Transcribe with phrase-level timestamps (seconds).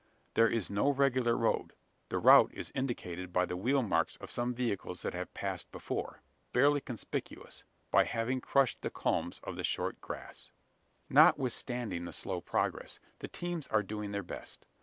[0.33, 1.73] There is no regular road.
[2.09, 6.21] The route is indicated by the wheel marks of some vehicles that have passed before
[6.53, 10.51] barely conspicuous, by having crushed the culms of the shot grass.
[11.07, 14.65] Notwithstanding the slow progress, the teams are doing their best.